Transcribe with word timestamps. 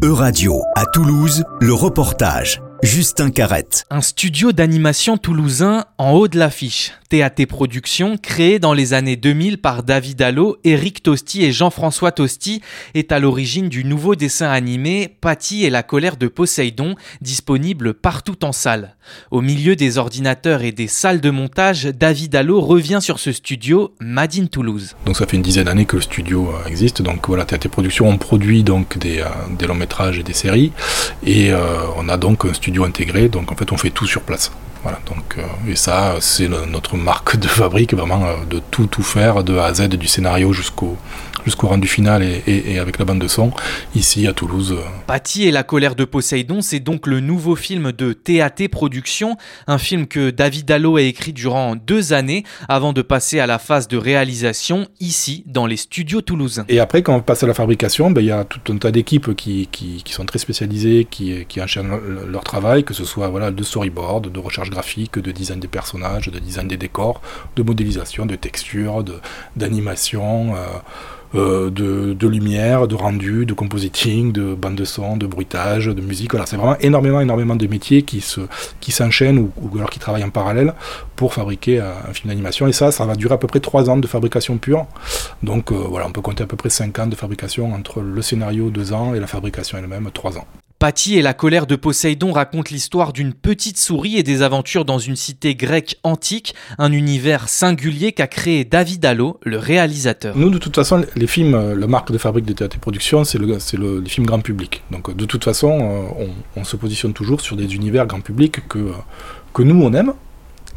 E-Radio, 0.00 0.62
à 0.76 0.84
Toulouse, 0.86 1.42
le 1.60 1.74
reportage. 1.74 2.62
Justin 2.82 3.30
Carrette. 3.30 3.86
Un 3.90 4.00
studio 4.00 4.52
d'animation 4.52 5.18
toulousain 5.18 5.84
en 5.98 6.12
haut 6.12 6.28
de 6.28 6.38
l'affiche. 6.38 6.92
TAT 7.08 7.46
Productions, 7.48 8.18
créé 8.18 8.58
dans 8.58 8.74
les 8.74 8.92
années 8.92 9.16
2000 9.16 9.58
par 9.58 9.82
David 9.82 10.20
Allo, 10.20 10.58
Eric 10.64 11.02
Tosti 11.02 11.42
et 11.42 11.52
Jean-François 11.52 12.12
Tosti, 12.12 12.60
est 12.92 13.12
à 13.12 13.18
l'origine 13.18 13.70
du 13.70 13.82
nouveau 13.82 14.14
dessin 14.14 14.50
animé 14.50 15.16
Patty 15.20 15.64
et 15.64 15.70
la 15.70 15.82
colère 15.82 16.18
de 16.18 16.28
Poséidon, 16.28 16.96
disponible 17.22 17.94
partout 17.94 18.44
en 18.44 18.52
salle. 18.52 18.94
Au 19.30 19.40
milieu 19.40 19.74
des 19.74 19.96
ordinateurs 19.96 20.62
et 20.62 20.72
des 20.72 20.86
salles 20.86 21.22
de 21.22 21.30
montage, 21.30 21.84
David 21.84 22.36
Allo 22.36 22.60
revient 22.60 22.98
sur 23.00 23.18
ce 23.18 23.32
studio, 23.32 23.94
Made 24.00 24.34
in 24.38 24.46
Toulouse. 24.46 24.94
Donc 25.06 25.16
ça 25.16 25.26
fait 25.26 25.36
une 25.36 25.42
dizaine 25.42 25.64
d'années 25.64 25.86
que 25.86 25.96
le 25.96 26.02
studio 26.02 26.50
euh, 26.50 26.68
existe. 26.68 27.00
Donc 27.00 27.26
voilà, 27.26 27.46
TAT 27.46 27.70
Productions, 27.70 28.06
on 28.06 28.18
produit 28.18 28.62
donc 28.62 28.98
des, 28.98 29.20
euh, 29.20 29.28
des 29.58 29.66
longs 29.66 29.74
métrages 29.74 30.18
et 30.18 30.22
des 30.22 30.34
séries. 30.34 30.72
Et 31.24 31.52
euh, 31.52 31.58
on 31.96 32.10
a 32.10 32.18
donc 32.18 32.44
un 32.44 32.52
studio 32.52 32.67
intégré, 32.84 33.28
donc 33.28 33.52
en 33.52 33.56
fait 33.56 33.72
on 33.72 33.76
fait 33.76 33.90
tout 33.90 34.06
sur 34.06 34.22
place. 34.22 34.50
Voilà, 34.82 35.00
donc, 35.06 35.36
euh, 35.38 35.70
et 35.70 35.74
ça, 35.74 36.16
c'est 36.20 36.48
notre 36.48 36.96
marque 36.96 37.36
de 37.36 37.48
fabrique, 37.48 37.94
vraiment 37.94 38.24
euh, 38.26 38.36
de 38.48 38.60
tout, 38.70 38.86
tout 38.86 39.02
faire, 39.02 39.42
de 39.42 39.56
A 39.56 39.66
à 39.66 39.74
Z, 39.74 39.88
du 39.88 40.06
scénario 40.06 40.52
jusqu'au 40.52 40.96
jusqu'au 41.44 41.68
rendu 41.68 41.88
final 41.88 42.22
et, 42.22 42.78
avec 42.78 42.98
la 42.98 43.06
bande 43.06 43.20
de 43.20 43.28
son, 43.28 43.52
ici 43.94 44.26
à 44.26 44.34
Toulouse. 44.34 44.76
Patty 45.06 45.48
et 45.48 45.50
la 45.50 45.62
colère 45.62 45.94
de 45.94 46.04
Poséidon, 46.04 46.60
c'est 46.60 46.80
donc 46.80 47.06
le 47.06 47.20
nouveau 47.20 47.56
film 47.56 47.92
de 47.92 48.12
TAT 48.12 48.68
Productions, 48.70 49.36
un 49.66 49.78
film 49.78 50.06
que 50.06 50.28
David 50.28 50.70
Allo 50.70 50.96
a 50.96 51.02
écrit 51.02 51.32
durant 51.32 51.74
deux 51.74 52.12
années 52.12 52.44
avant 52.68 52.92
de 52.92 53.00
passer 53.00 53.40
à 53.40 53.46
la 53.46 53.58
phase 53.58 53.88
de 53.88 53.96
réalisation 53.96 54.88
ici, 55.00 55.42
dans 55.46 55.66
les 55.66 55.78
studios 55.78 56.20
toulousains. 56.20 56.66
Et 56.68 56.80
après, 56.80 57.02
quand 57.02 57.14
on 57.14 57.20
passe 57.20 57.42
à 57.42 57.46
la 57.46 57.54
fabrication, 57.54 58.10
ben, 58.10 58.20
il 58.20 58.26
y 58.26 58.32
a 58.32 58.44
tout 58.44 58.72
un 58.72 58.76
tas 58.76 58.90
d'équipes 58.90 59.34
qui, 59.34 59.68
qui, 59.72 60.02
qui, 60.04 60.12
sont 60.12 60.26
très 60.26 60.38
spécialisées, 60.38 61.06
qui, 61.10 61.46
qui 61.48 61.62
enchaînent 61.62 61.98
leur 62.30 62.44
travail, 62.44 62.57
que 62.84 62.94
ce 62.94 63.04
soit 63.04 63.28
voilà, 63.28 63.50
de 63.50 63.62
storyboard, 63.62 64.30
de 64.30 64.38
recherche 64.38 64.70
graphique, 64.70 65.18
de 65.18 65.30
design 65.32 65.60
des 65.60 65.68
personnages, 65.68 66.28
de 66.28 66.38
design 66.38 66.68
des 66.68 66.76
décors, 66.76 67.20
de 67.56 67.62
modélisation, 67.62 68.26
de 68.26 68.36
texture, 68.36 69.04
d'animation. 69.56 70.54
Euh, 70.54 70.66
euh, 71.34 71.68
de, 71.68 72.14
de, 72.14 72.26
lumière, 72.26 72.88
de 72.88 72.94
rendu, 72.94 73.44
de 73.44 73.52
compositing, 73.52 74.32
de 74.32 74.54
bande 74.54 74.76
de 74.76 74.86
son, 74.86 75.18
de 75.18 75.26
bruitage, 75.26 75.84
de 75.84 76.00
musique. 76.00 76.30
Voilà, 76.30 76.46
c'est 76.46 76.56
vraiment 76.56 76.78
énormément, 76.78 77.20
énormément 77.20 77.54
de 77.54 77.66
métiers 77.66 78.00
qui 78.00 78.22
se, 78.22 78.40
qui 78.80 78.92
s'enchaînent 78.92 79.38
ou, 79.38 79.52
ou, 79.60 79.76
alors 79.76 79.90
qui 79.90 79.98
travaillent 79.98 80.24
en 80.24 80.30
parallèle 80.30 80.72
pour 81.16 81.34
fabriquer 81.34 81.80
euh, 81.80 81.92
un 82.08 82.14
film 82.14 82.30
d'animation. 82.30 82.66
Et 82.66 82.72
ça, 82.72 82.92
ça 82.92 83.04
va 83.04 83.14
durer 83.14 83.34
à 83.34 83.36
peu 83.36 83.46
près 83.46 83.60
3 83.60 83.90
ans 83.90 83.98
de 83.98 84.06
fabrication 84.06 84.56
pure. 84.56 84.86
Donc 85.42 85.70
euh, 85.70 85.74
voilà, 85.74 86.06
on 86.06 86.12
peut 86.12 86.22
compter 86.22 86.44
à 86.44 86.46
peu 86.46 86.56
près 86.56 86.70
5 86.70 86.98
ans 86.98 87.06
de 87.06 87.14
fabrication 87.14 87.74
entre 87.74 88.00
le 88.00 88.22
scénario 88.22 88.70
2 88.70 88.94
ans 88.94 89.14
et 89.14 89.20
la 89.20 89.26
fabrication 89.26 89.76
elle-même 89.76 90.08
3 90.10 90.38
ans. 90.38 90.46
Patty 90.78 91.18
et 91.18 91.22
la 91.22 91.34
colère 91.34 91.66
de 91.66 91.74
Poséidon 91.74 92.30
racontent 92.30 92.70
l'histoire 92.70 93.12
d'une 93.12 93.34
petite 93.34 93.78
souris 93.78 94.16
et 94.16 94.22
des 94.22 94.42
aventures 94.42 94.84
dans 94.84 95.00
une 95.00 95.16
cité 95.16 95.56
grecque 95.56 95.98
antique, 96.04 96.54
un 96.78 96.92
univers 96.92 97.48
singulier 97.48 98.12
qu'a 98.12 98.28
créé 98.28 98.64
David 98.64 99.04
Allo, 99.04 99.40
le 99.42 99.58
réalisateur. 99.58 100.36
Nous, 100.36 100.50
de 100.50 100.58
toute 100.58 100.76
façon, 100.76 101.04
les 101.16 101.26
films, 101.26 101.74
la 101.74 101.86
marque 101.88 102.12
de 102.12 102.18
fabrique 102.18 102.44
de 102.44 102.52
Théâtre 102.52 102.78
Productions, 102.78 103.24
c'est 103.24 103.38
le, 103.38 103.58
le, 103.76 104.00
les 104.00 104.08
films 104.08 104.26
grand 104.26 104.38
public. 104.38 104.84
Donc, 104.92 105.16
de 105.16 105.24
toute 105.24 105.42
façon, 105.42 105.68
on, 105.68 106.28
on, 106.54 106.62
se 106.62 106.76
positionne 106.76 107.12
toujours 107.12 107.40
sur 107.40 107.56
des 107.56 107.74
univers 107.74 108.06
grand 108.06 108.20
public 108.20 108.68
que, 108.68 108.92
que 109.52 109.62
nous, 109.62 109.82
on 109.82 109.92
aime, 109.94 110.12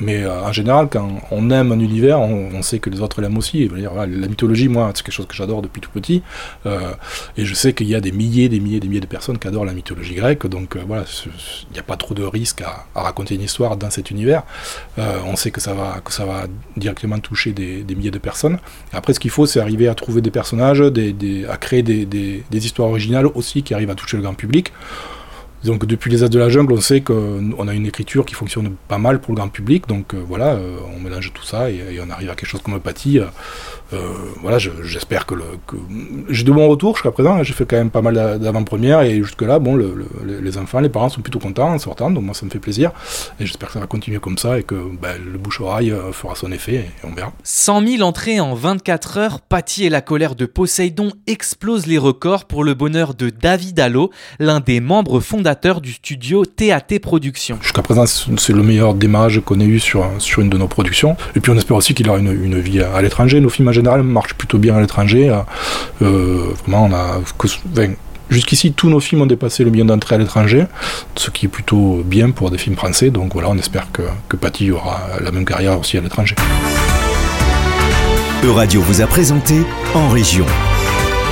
mais 0.00 0.22
euh, 0.22 0.42
en 0.42 0.52
général, 0.52 0.88
quand 0.90 1.20
on 1.30 1.50
aime 1.50 1.72
un 1.72 1.78
univers, 1.78 2.20
on, 2.20 2.62
sait 2.62 2.78
que 2.78 2.90
les 2.90 3.00
autres 3.00 3.20
l'aiment 3.20 3.38
aussi. 3.38 3.68
La 3.68 4.06
mythologie, 4.06 4.68
moi, 4.68 4.90
c'est 4.94 5.02
quelque 5.02 5.14
chose 5.14 5.26
que 5.26 5.34
j'adore 5.34 5.62
depuis 5.62 5.80
tout 5.80 5.90
petit. 5.90 6.22
Euh, 6.66 6.92
et 7.36 7.44
je 7.44 7.54
sais 7.54 7.72
qu'il 7.72 7.88
y 7.88 7.94
a 7.94 8.00
des 8.00 8.12
milliers, 8.12 8.48
des 8.48 8.60
milliers, 8.60 8.80
des 8.80 8.88
milliers 8.88 9.00
de 9.00 9.06
personnes 9.06 9.38
qui 9.38 9.48
adorent 9.48 9.64
la 9.64 9.72
mythologie 9.72 10.14
grecque. 10.14 10.46
Donc 10.46 10.76
euh, 10.76 10.82
voilà, 10.86 11.04
il 11.26 11.72
n'y 11.72 11.78
a 11.78 11.82
pas 11.82 11.96
trop 11.96 12.14
de 12.14 12.22
risque 12.22 12.62
à, 12.62 12.86
raconter 12.94 13.34
une 13.34 13.42
histoire 13.42 13.76
dans 13.76 13.90
cet 13.90 14.10
univers. 14.10 14.42
On 14.98 15.36
sait 15.36 15.50
que 15.50 15.60
ça 15.60 15.74
va, 15.74 16.00
que 16.04 16.12
ça 16.12 16.24
va 16.24 16.44
directement 16.76 17.18
toucher 17.18 17.52
des, 17.52 17.84
milliers 17.94 18.10
de 18.10 18.18
personnes. 18.18 18.58
Après, 18.92 19.14
ce 19.14 19.20
qu'il 19.20 19.30
faut, 19.30 19.46
c'est 19.46 19.60
arriver 19.60 19.88
à 19.88 19.94
trouver 19.94 20.20
des 20.20 20.30
personnages, 20.30 20.82
à 20.82 21.56
créer 21.56 21.82
des 21.82 22.66
histoires 22.66 22.88
originales 22.88 23.26
aussi 23.34 23.62
qui 23.62 23.74
arrivent 23.74 23.90
à 23.90 23.94
toucher 23.94 24.16
le 24.16 24.22
grand 24.22 24.34
public. 24.34 24.72
Donc 25.64 25.84
depuis 25.84 26.10
les 26.10 26.22
As 26.22 26.28
de 26.28 26.38
la 26.38 26.48
Jungle, 26.48 26.72
on 26.72 26.80
sait 26.80 27.02
qu'on 27.02 27.68
a 27.68 27.74
une 27.74 27.86
écriture 27.86 28.24
qui 28.24 28.34
fonctionne 28.34 28.76
pas 28.88 28.98
mal 28.98 29.20
pour 29.20 29.34
le 29.34 29.40
grand 29.40 29.48
public, 29.48 29.86
donc 29.86 30.14
euh, 30.14 30.22
voilà, 30.26 30.54
euh, 30.54 30.78
on 30.96 31.00
mélange 31.00 31.32
tout 31.34 31.44
ça 31.44 31.70
et, 31.70 31.76
et, 31.92 32.00
on 32.00 32.08
arrive 32.08 32.30
à 32.30 32.34
quelque 32.34 32.48
chose 32.48 32.62
comme 32.62 32.78
Pathie. 32.80 33.18
Euh, 33.18 33.26
euh, 33.92 34.14
voilà, 34.40 34.58
j'espère 34.58 35.26
que, 35.26 35.34
le, 35.34 35.44
que 35.66 35.76
j'ai 36.28 36.44
de 36.44 36.52
bons 36.52 36.68
retours 36.68 36.94
jusqu'à 36.94 37.10
présent. 37.10 37.42
J'ai 37.42 37.52
fait 37.52 37.66
quand 37.66 37.76
même 37.76 37.90
pas 37.90 38.02
mal 38.02 38.38
d'avant-premières 38.38 39.02
et 39.02 39.16
jusque-là, 39.18 39.58
bon, 39.58 39.74
le, 39.74 40.06
le, 40.24 40.40
les 40.40 40.58
enfants, 40.58 40.80
les 40.80 40.88
parents 40.88 41.08
sont 41.08 41.20
plutôt 41.20 41.40
contents 41.40 41.72
en 41.74 41.78
sortant, 41.78 42.10
donc 42.10 42.24
moi 42.24 42.34
ça 42.34 42.46
me 42.46 42.50
fait 42.50 42.60
plaisir. 42.60 42.92
Et 43.38 43.46
j'espère 43.46 43.68
que 43.68 43.74
ça 43.74 43.80
va 43.80 43.86
continuer 43.86 44.18
comme 44.18 44.38
ça 44.38 44.58
et 44.58 44.62
que 44.62 44.76
ben, 45.02 45.20
le 45.22 45.38
bouche-oreille 45.38 45.92
fera 46.12 46.36
son 46.36 46.52
effet 46.52 46.74
et 46.74 46.90
on 47.04 47.12
verra. 47.12 47.32
100 47.42 47.86
000 47.86 48.02
entrées 48.02 48.40
en 48.40 48.54
24 48.54 49.18
heures, 49.18 49.40
Patty 49.40 49.84
et 49.84 49.90
la 49.90 50.00
colère 50.00 50.36
de 50.36 50.46
Poséidon 50.46 51.12
explosent 51.26 51.86
les 51.86 51.98
records 51.98 52.44
pour 52.44 52.62
le 52.64 52.74
bonheur 52.74 53.14
de 53.14 53.28
David 53.28 53.80
Allo, 53.80 54.10
l'un 54.38 54.60
des 54.60 54.80
membres 54.80 55.20
fondateurs 55.20 55.49
du 55.80 55.92
studio 55.92 56.44
TAT 56.44 56.98
Productions. 57.00 57.58
Jusqu'à 57.60 57.82
présent, 57.82 58.04
c'est 58.06 58.52
le 58.52 58.62
meilleur 58.62 58.94
démarrage 58.94 59.40
qu'on 59.40 59.60
ait 59.60 59.64
eu 59.64 59.80
sur, 59.80 60.08
sur 60.18 60.42
une 60.42 60.50
de 60.50 60.58
nos 60.58 60.68
productions. 60.68 61.16
Et 61.34 61.40
puis 61.40 61.52
on 61.52 61.56
espère 61.56 61.76
aussi 61.76 61.94
qu'il 61.94 62.08
aura 62.08 62.18
une, 62.18 62.32
une 62.32 62.60
vie 62.60 62.80
à, 62.80 62.94
à 62.94 63.02
l'étranger. 63.02 63.40
Nos 63.40 63.50
films 63.50 63.68
en 63.68 63.72
général 63.72 64.02
marchent 64.02 64.34
plutôt 64.34 64.58
bien 64.58 64.76
à 64.76 64.80
l'étranger. 64.80 65.30
Euh, 66.02 66.52
vraiment, 66.66 66.86
on 66.86 66.92
a. 66.92 67.20
Enfin, 67.20 67.92
Jusqu'ici, 68.30 68.72
tous 68.72 68.88
nos 68.88 69.00
films 69.00 69.22
ont 69.22 69.26
dépassé 69.26 69.64
le 69.64 69.72
million 69.72 69.84
d'entrées 69.84 70.14
à 70.14 70.18
l'étranger, 70.18 70.66
ce 71.16 71.30
qui 71.30 71.46
est 71.46 71.48
plutôt 71.48 72.02
bien 72.04 72.30
pour 72.30 72.52
des 72.52 72.58
films 72.58 72.76
français. 72.76 73.10
Donc 73.10 73.32
voilà, 73.32 73.48
on 73.50 73.58
espère 73.58 73.90
que, 73.92 74.02
que 74.28 74.36
Patty 74.36 74.70
aura 74.70 75.00
la 75.20 75.32
même 75.32 75.44
carrière 75.44 75.78
aussi 75.80 75.98
à 75.98 76.00
l'étranger. 76.00 76.36
Euradio 78.44 78.80
vous 78.82 79.02
a 79.02 79.06
présenté 79.06 79.56
En 79.94 80.08
Région. 80.08 80.46